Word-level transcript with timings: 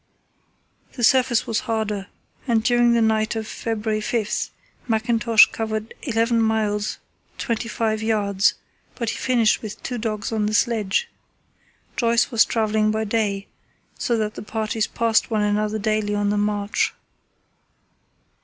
The 0.93 1.03
surface 1.03 1.45
was 1.45 1.59
harder, 1.59 2.07
and 2.47 2.63
during 2.63 2.93
the 2.93 3.03
night 3.03 3.35
of 3.35 3.45
February 3.45 4.01
5 4.01 4.49
Mackintosh 4.87 5.51
covered 5.51 5.93
eleven 6.01 6.41
miles 6.41 6.97
twenty 7.37 7.69
five 7.69 8.01
yards, 8.01 8.55
but 8.95 9.11
he 9.11 9.15
finished 9.17 9.61
with 9.61 9.83
two 9.83 9.99
dogs 9.99 10.31
on 10.31 10.47
the 10.47 10.55
sledge. 10.55 11.07
Joyce 11.97 12.31
was 12.31 12.45
travelling 12.45 12.89
by 12.89 13.03
day, 13.03 13.45
so 13.95 14.17
that 14.17 14.33
the 14.33 14.41
parties 14.41 14.87
passed 14.87 15.29
one 15.29 15.43
another 15.43 15.77
daily 15.77 16.15
on 16.15 16.31
the 16.31 16.35
march. 16.37 16.95